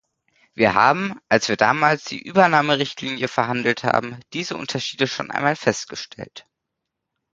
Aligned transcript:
Wir 0.55 0.73
haben, 0.73 1.19
als 1.29 1.47
wir 1.47 1.57
damals 1.57 2.05
die 2.05 2.19
Übernahmerichtlinie 2.23 3.27
verhandelt 3.27 3.83
haben, 3.83 4.19
diese 4.33 4.57
Unterschiede 4.57 5.05
schon 5.05 5.29
einmal 5.29 5.55
festgestellt. 5.55 6.47